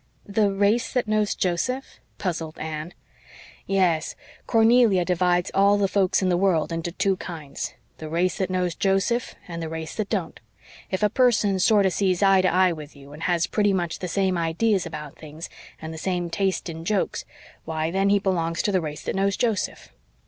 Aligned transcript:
"The 0.25 0.49
race 0.51 0.91
that 0.93 1.07
knows 1.07 1.35
Joseph?" 1.35 1.99
puzzled 2.17 2.57
Anne. 2.57 2.95
"Yes. 3.67 4.15
Cornelia 4.47 5.05
divides 5.05 5.51
all 5.53 5.77
the 5.77 5.87
folks 5.87 6.23
in 6.23 6.29
the 6.29 6.37
world 6.37 6.71
into 6.71 6.91
two 6.93 7.17
kinds 7.17 7.75
the 7.99 8.09
race 8.09 8.39
that 8.39 8.49
knows 8.49 8.73
Joseph 8.73 9.35
and 9.47 9.61
the 9.61 9.69
race 9.69 9.93
that 9.93 10.09
don't. 10.09 10.39
If 10.89 11.03
a 11.03 11.09
person 11.11 11.59
sorter 11.59 11.91
sees 11.91 12.23
eye 12.23 12.41
to 12.41 12.51
eye 12.51 12.73
with 12.73 12.95
you, 12.95 13.13
and 13.13 13.21
has 13.21 13.45
pretty 13.45 13.73
much 13.73 13.99
the 13.99 14.07
same 14.07 14.39
ideas 14.39 14.87
about 14.87 15.19
things, 15.19 15.51
and 15.79 15.93
the 15.93 15.99
same 15.99 16.31
taste 16.31 16.67
in 16.67 16.83
jokes 16.83 17.23
why, 17.65 17.91
then 17.91 18.09
he 18.09 18.17
belongs 18.17 18.63
to 18.63 18.71
the 18.71 18.81
race 18.81 19.03
that 19.03 19.13
knows 19.15 19.37
Joseph." 19.37 19.91